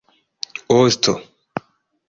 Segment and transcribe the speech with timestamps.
[0.79, 1.13] osto